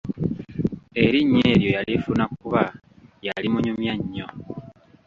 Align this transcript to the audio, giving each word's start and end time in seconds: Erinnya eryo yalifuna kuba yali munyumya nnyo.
Erinnya 1.03 1.41
eryo 1.53 1.69
yalifuna 1.75 2.23
kuba 2.37 2.61
yali 3.25 3.47
munyumya 3.53 3.93
nnyo. 3.99 4.27